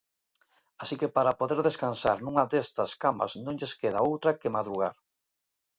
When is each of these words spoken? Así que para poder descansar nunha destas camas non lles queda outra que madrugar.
Así 0.81 0.95
que 1.01 1.13
para 1.15 1.37
poder 1.39 1.59
descansar 1.69 2.17
nunha 2.21 2.47
destas 2.53 2.91
camas 3.03 3.31
non 3.45 3.57
lles 3.59 3.73
queda 3.81 4.05
outra 4.09 4.37
que 4.39 4.53
madrugar. 4.57 4.95